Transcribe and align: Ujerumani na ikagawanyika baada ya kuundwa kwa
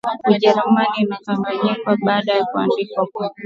Ujerumani 0.29 1.01
na 1.05 1.15
ikagawanyika 1.19 1.97
baada 2.05 2.33
ya 2.33 2.45
kuundwa 2.45 3.07
kwa 3.13 3.33